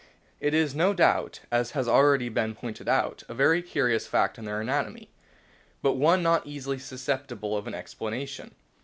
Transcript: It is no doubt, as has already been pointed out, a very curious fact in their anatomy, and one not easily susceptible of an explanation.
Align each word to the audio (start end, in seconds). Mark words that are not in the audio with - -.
It 0.39 0.55
is 0.55 0.73
no 0.73 0.95
doubt, 0.95 1.41
as 1.51 1.73
has 1.77 1.87
already 1.87 2.27
been 2.27 2.55
pointed 2.55 2.89
out, 2.89 3.21
a 3.29 3.35
very 3.35 3.61
curious 3.61 4.07
fact 4.07 4.39
in 4.39 4.45
their 4.45 4.59
anatomy, 4.59 5.11
and 5.83 5.99
one 5.99 6.23
not 6.23 6.47
easily 6.47 6.79
susceptible 6.79 7.55
of 7.55 7.67
an 7.67 7.75
explanation. 7.75 8.55